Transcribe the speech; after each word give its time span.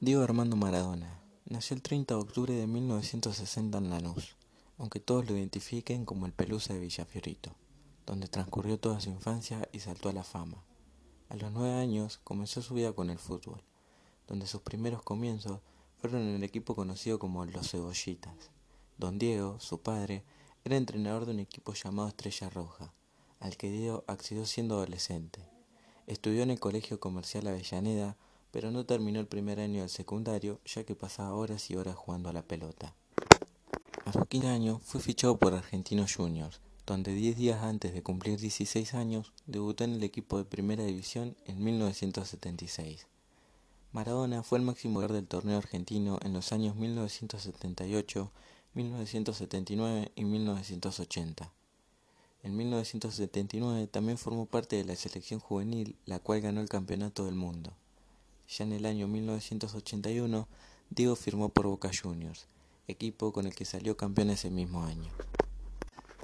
Diego 0.00 0.22
Armando 0.22 0.54
Maradona 0.54 1.20
nació 1.44 1.74
el 1.74 1.82
30 1.82 2.14
de 2.14 2.20
octubre 2.20 2.54
de 2.54 2.68
1960 2.68 3.78
en 3.78 3.90
Lanús, 3.90 4.36
aunque 4.76 5.00
todos 5.00 5.28
lo 5.28 5.36
identifiquen 5.36 6.04
como 6.04 6.24
el 6.24 6.32
Pelusa 6.32 6.72
de 6.72 6.78
Villafiorito, 6.78 7.56
donde 8.06 8.28
transcurrió 8.28 8.78
toda 8.78 9.00
su 9.00 9.10
infancia 9.10 9.68
y 9.72 9.80
saltó 9.80 10.08
a 10.08 10.12
la 10.12 10.22
fama. 10.22 10.62
A 11.28 11.34
los 11.34 11.50
nueve 11.50 11.74
años 11.74 12.20
comenzó 12.22 12.62
su 12.62 12.74
vida 12.74 12.92
con 12.92 13.10
el 13.10 13.18
fútbol, 13.18 13.60
donde 14.28 14.46
sus 14.46 14.60
primeros 14.60 15.02
comienzos 15.02 15.58
fueron 15.96 16.22
en 16.22 16.36
el 16.36 16.44
equipo 16.44 16.76
conocido 16.76 17.18
como 17.18 17.44
Los 17.44 17.68
Cebollitas. 17.68 18.52
Don 18.98 19.18
Diego, 19.18 19.58
su 19.58 19.82
padre, 19.82 20.22
era 20.64 20.76
entrenador 20.76 21.26
de 21.26 21.32
un 21.32 21.40
equipo 21.40 21.74
llamado 21.74 22.06
Estrella 22.06 22.48
Roja, 22.50 22.94
al 23.40 23.56
que 23.56 23.68
Diego 23.68 24.04
accedió 24.06 24.46
siendo 24.46 24.76
adolescente. 24.76 25.40
Estudió 26.06 26.44
en 26.44 26.50
el 26.52 26.60
Colegio 26.60 27.00
Comercial 27.00 27.48
Avellaneda, 27.48 28.16
pero 28.50 28.70
no 28.70 28.86
terminó 28.86 29.20
el 29.20 29.26
primer 29.26 29.60
año 29.60 29.80
del 29.80 29.90
secundario 29.90 30.60
ya 30.64 30.84
que 30.84 30.94
pasaba 30.94 31.34
horas 31.34 31.70
y 31.70 31.76
horas 31.76 31.96
jugando 31.96 32.28
a 32.28 32.32
la 32.32 32.42
pelota. 32.42 32.94
A 34.04 34.12
los 34.12 34.26
15 34.26 34.48
años 34.48 34.80
fue 34.82 35.00
fichado 35.00 35.38
por 35.38 35.52
Argentinos 35.52 36.14
Juniors, 36.14 36.60
donde 36.86 37.12
10 37.12 37.36
días 37.36 37.62
antes 37.62 37.92
de 37.92 38.02
cumplir 38.02 38.38
16 38.40 38.94
años 38.94 39.32
debutó 39.46 39.84
en 39.84 39.92
el 39.92 40.02
equipo 40.02 40.38
de 40.38 40.44
Primera 40.44 40.84
División 40.84 41.36
en 41.44 41.62
1976. 41.62 43.06
Maradona 43.92 44.42
fue 44.42 44.58
el 44.58 44.64
máximo 44.64 44.94
jugador 44.94 45.14
del 45.14 45.26
torneo 45.26 45.58
argentino 45.58 46.18
en 46.22 46.32
los 46.32 46.52
años 46.52 46.76
1978, 46.76 48.32
1979 48.74 50.12
y 50.14 50.24
1980. 50.24 51.52
En 52.42 52.56
1979 52.56 53.86
también 53.88 54.16
formó 54.16 54.46
parte 54.46 54.76
de 54.76 54.84
la 54.84 54.94
selección 54.94 55.40
juvenil, 55.40 55.96
la 56.06 56.18
cual 56.18 56.40
ganó 56.40 56.60
el 56.60 56.68
Campeonato 56.68 57.24
del 57.24 57.34
Mundo. 57.34 57.74
Ya 58.48 58.64
en 58.64 58.72
el 58.72 58.86
año 58.86 59.08
1981, 59.08 60.48
Diego 60.88 61.16
firmó 61.16 61.50
por 61.50 61.66
Boca 61.66 61.90
Juniors, 61.92 62.46
equipo 62.86 63.30
con 63.30 63.46
el 63.46 63.54
que 63.54 63.66
salió 63.66 63.98
campeón 63.98 64.30
ese 64.30 64.48
mismo 64.48 64.84
año. 64.84 65.10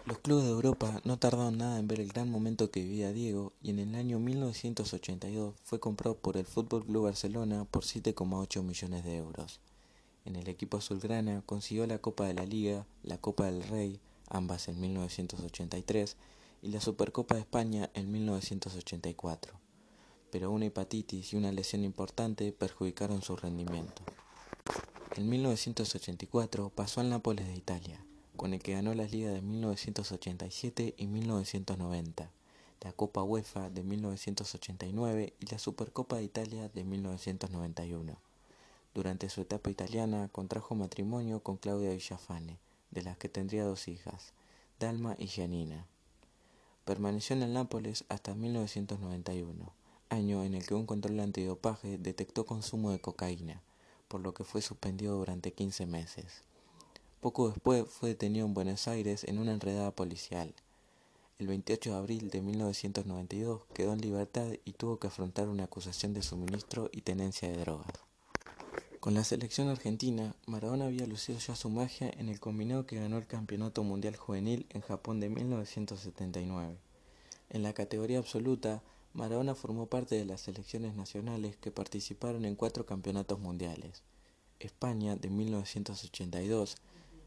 Los 0.06 0.20
clubes 0.20 0.44
de 0.44 0.50
Europa 0.50 1.02
no 1.04 1.18
tardaron 1.18 1.58
nada 1.58 1.78
en 1.78 1.86
ver 1.86 2.00
el 2.00 2.08
gran 2.08 2.30
momento 2.30 2.70
que 2.70 2.80
vivía 2.80 3.12
Diego 3.12 3.52
y 3.62 3.70
en 3.70 3.78
el 3.78 3.94
año 3.94 4.18
1982 4.20 5.54
fue 5.64 5.80
comprado 5.80 6.16
por 6.16 6.38
el 6.38 6.46
Fútbol 6.46 6.86
Club 6.86 7.04
Barcelona 7.04 7.66
por 7.66 7.84
7,8 7.84 8.62
millones 8.62 9.04
de 9.04 9.16
euros. 9.18 9.60
En 10.24 10.36
el 10.36 10.48
equipo 10.48 10.78
azulgrana 10.78 11.42
consiguió 11.44 11.86
la 11.86 11.98
Copa 11.98 12.26
de 12.26 12.32
la 12.32 12.46
Liga, 12.46 12.86
la 13.02 13.18
Copa 13.18 13.44
del 13.44 13.62
Rey, 13.64 14.00
ambas 14.30 14.68
en 14.68 14.80
1983, 14.80 16.16
y 16.62 16.68
la 16.68 16.80
Supercopa 16.80 17.34
de 17.34 17.42
España 17.42 17.90
en 17.92 18.10
1984 18.10 19.63
pero 20.34 20.50
una 20.50 20.66
hepatitis 20.66 21.32
y 21.32 21.36
una 21.36 21.52
lesión 21.52 21.84
importante 21.84 22.50
perjudicaron 22.50 23.22
su 23.22 23.36
rendimiento. 23.36 24.02
En 25.14 25.28
1984 25.28 26.70
pasó 26.70 27.00
al 27.00 27.08
Nápoles 27.08 27.46
de 27.46 27.54
Italia, 27.54 28.04
con 28.34 28.52
el 28.52 28.60
que 28.60 28.72
ganó 28.72 28.94
las 28.94 29.12
ligas 29.12 29.32
de 29.32 29.42
1987 29.42 30.94
y 30.98 31.06
1990, 31.06 32.32
la 32.80 32.92
Copa 32.92 33.22
UEFA 33.22 33.70
de 33.70 33.84
1989 33.84 35.34
y 35.38 35.46
la 35.46 35.60
Supercopa 35.60 36.16
de 36.16 36.24
Italia 36.24 36.68
de 36.68 36.82
1991. 36.82 38.16
Durante 38.92 39.28
su 39.28 39.40
etapa 39.40 39.70
italiana 39.70 40.28
contrajo 40.32 40.74
matrimonio 40.74 41.44
con 41.44 41.58
Claudia 41.58 41.92
Villafane, 41.92 42.58
de 42.90 43.02
las 43.02 43.16
que 43.18 43.28
tendría 43.28 43.62
dos 43.62 43.86
hijas, 43.86 44.32
Dalma 44.80 45.14
y 45.16 45.28
Gianina. 45.28 45.86
Permaneció 46.84 47.36
en 47.36 47.44
el 47.44 47.52
Nápoles 47.52 48.04
hasta 48.08 48.34
1991 48.34 49.83
año 50.08 50.44
en 50.44 50.54
el 50.54 50.66
que 50.66 50.74
un 50.74 50.86
control 50.86 51.20
antidopaje 51.20 51.98
detectó 51.98 52.46
consumo 52.46 52.90
de 52.90 53.00
cocaína, 53.00 53.62
por 54.08 54.20
lo 54.20 54.34
que 54.34 54.44
fue 54.44 54.62
suspendido 54.62 55.16
durante 55.16 55.52
15 55.52 55.86
meses. 55.86 56.42
Poco 57.20 57.48
después 57.48 57.86
fue 57.88 58.10
detenido 58.10 58.46
en 58.46 58.54
Buenos 58.54 58.86
Aires 58.86 59.24
en 59.24 59.38
una 59.38 59.52
enredada 59.52 59.90
policial. 59.90 60.54
El 61.38 61.48
28 61.48 61.90
de 61.90 61.96
abril 61.96 62.30
de 62.30 62.42
1992 62.42 63.62
quedó 63.72 63.92
en 63.92 64.00
libertad 64.00 64.46
y 64.64 64.72
tuvo 64.72 64.98
que 64.98 65.08
afrontar 65.08 65.48
una 65.48 65.64
acusación 65.64 66.14
de 66.14 66.22
suministro 66.22 66.90
y 66.92 67.00
tenencia 67.00 67.48
de 67.48 67.56
drogas. 67.56 68.04
Con 69.00 69.14
la 69.14 69.24
selección 69.24 69.68
argentina, 69.68 70.34
Maradona 70.46 70.86
había 70.86 71.06
lucido 71.06 71.38
ya 71.38 71.56
su 71.56 71.68
magia 71.68 72.10
en 72.16 72.28
el 72.28 72.40
combinado 72.40 72.86
que 72.86 73.00
ganó 73.00 73.18
el 73.18 73.26
Campeonato 73.26 73.82
Mundial 73.82 74.16
Juvenil 74.16 74.66
en 74.70 74.80
Japón 74.80 75.20
de 75.20 75.28
1979. 75.28 76.78
En 77.50 77.62
la 77.62 77.74
categoría 77.74 78.18
absoluta, 78.18 78.82
Maradona 79.14 79.54
formó 79.54 79.86
parte 79.86 80.16
de 80.16 80.24
las 80.24 80.40
selecciones 80.40 80.96
nacionales 80.96 81.56
que 81.56 81.70
participaron 81.70 82.44
en 82.44 82.56
cuatro 82.56 82.84
campeonatos 82.84 83.38
mundiales. 83.38 84.02
España 84.58 85.14
de 85.14 85.30
1982, 85.30 86.76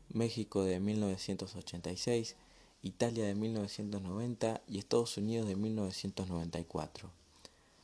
México 0.09 0.64
de 0.64 0.81
1986, 0.81 2.36
Italia 2.81 3.25
de 3.25 3.36
1990 3.36 4.62
y 4.68 4.80
Estados 4.80 5.16
Unidos 5.18 5.48
de 5.48 5.56
1994. 5.56 7.09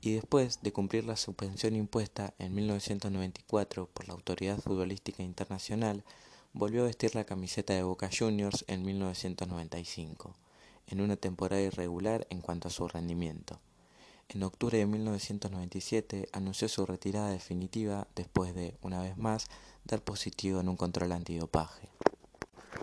Y 0.01 0.13
después 0.13 0.61
de 0.63 0.73
cumplir 0.73 1.05
la 1.05 1.17
suspensión 1.17 1.77
impuesta 1.77 2.35
en 2.39 2.55
1994 2.55 3.89
por 3.93 4.07
la 4.07 4.15
Autoridad 4.15 4.59
Futbolística 4.59 5.23
Internacional, 5.23 6.05
volvió 6.53 6.83
a 6.83 6.87
vestir 6.87 7.15
la 7.15 7.25
camiseta 7.25 7.73
de 7.73 7.83
Boca 7.83 8.11
Juniors 8.17 8.65
en 8.69 8.85
1995, 8.85 10.35
en 10.89 11.01
una 11.01 11.17
temporada 11.17 11.63
irregular 11.63 12.27
en 12.29 12.43
cuanto 12.43 12.69
a 12.69 12.71
su 12.71 12.87
rendimiento. 12.87 13.59
En 14.29 14.43
octubre 14.43 14.79
de 14.79 14.87
1997 14.87 16.29
anunció 16.33 16.69
su 16.69 16.87
retirada 16.87 17.31
definitiva 17.31 18.09
después 18.17 18.55
de, 18.55 18.75
una 18.83 19.01
vez 19.01 19.17
más, 19.17 19.47
dar 19.85 20.03
positivo 20.03 20.61
en 20.61 20.69
un 20.69 20.77
control 20.77 21.13
antidopaje. 21.13 21.89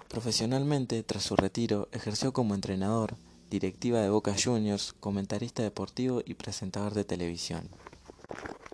Profesionalmente, 0.07 1.03
tras 1.03 1.23
su 1.23 1.35
retiro, 1.35 1.89
ejerció 1.91 2.33
como 2.33 2.55
entrenador, 2.55 3.15
directiva 3.49 3.99
de 3.99 4.09
Boca 4.09 4.35
Juniors, 4.41 4.93
comentarista 4.99 5.63
deportivo 5.63 6.21
y 6.25 6.35
presentador 6.35 6.93
de 6.93 7.03
televisión. 7.03 7.69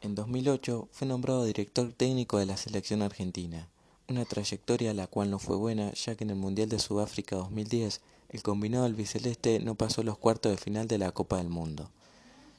En 0.01 0.13
2008 0.13 0.87
fue 0.91 1.07
nombrado 1.07 1.45
director 1.45 1.91
técnico 1.93 2.37
de 2.37 2.45
la 2.45 2.57
selección 2.57 3.01
argentina, 3.01 3.67
una 4.07 4.23
trayectoria 4.23 4.93
la 4.93 5.07
cual 5.07 5.31
no 5.31 5.39
fue 5.39 5.57
buena 5.57 5.91
ya 5.93 6.15
que 6.15 6.23
en 6.23 6.29
el 6.29 6.35
Mundial 6.35 6.69
de 6.69 6.79
Sudáfrica 6.79 7.35
2010 7.35 8.01
el 8.29 8.43
combinado 8.43 8.85
albiceleste 8.85 9.59
no 9.59 9.75
pasó 9.75 10.03
los 10.03 10.17
cuartos 10.17 10.51
de 10.51 10.57
final 10.57 10.87
de 10.87 10.97
la 10.97 11.11
Copa 11.11 11.37
del 11.37 11.49
Mundo. 11.49 11.89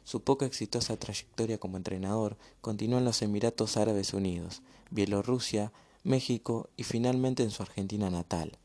Su 0.08 0.22
poco 0.22 0.46
exitosa 0.46 0.96
trayectoria 0.96 1.58
como 1.58 1.76
entrenador 1.76 2.38
continuó 2.62 2.98
en 2.98 3.04
los 3.04 3.20
Emiratos 3.20 3.76
Árabes 3.76 4.14
Unidos, 4.14 4.62
Bielorrusia, 4.90 5.70
México 6.02 6.70
y 6.78 6.84
finalmente 6.84 7.42
en 7.42 7.50
su 7.50 7.62
Argentina 7.62 8.08
natal. 8.08 8.56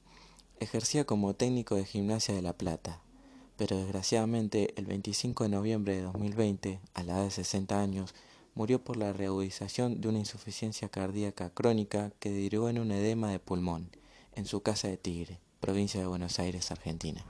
Ejercía 0.61 1.03
como 1.03 1.33
técnico 1.33 1.75
de 1.75 1.83
gimnasia 1.83 2.33
de 2.33 2.41
La 2.41 2.53
Plata, 2.53 3.01
pero 3.57 3.75
desgraciadamente 3.75 4.73
el 4.77 4.85
25 4.85 5.43
de 5.43 5.49
noviembre 5.49 5.97
de 5.97 6.03
2020, 6.03 6.79
a 6.93 7.03
la 7.03 7.15
edad 7.15 7.23
de 7.25 7.31
60 7.31 7.77
años, 7.77 8.15
murió 8.55 8.81
por 8.81 8.95
la 8.95 9.11
reagudización 9.11 9.99
de 9.99 10.07
una 10.07 10.19
insuficiencia 10.19 10.87
cardíaca 10.87 11.49
crónica 11.49 12.13
que 12.21 12.31
derivó 12.31 12.69
en 12.69 12.79
un 12.79 12.89
edema 12.93 13.29
de 13.29 13.39
pulmón, 13.39 13.89
en 14.35 14.45
su 14.45 14.61
casa 14.61 14.87
de 14.87 14.95
Tigre, 14.95 15.41
provincia 15.59 15.99
de 15.99 16.07
Buenos 16.07 16.39
Aires, 16.39 16.71
Argentina. 16.71 17.25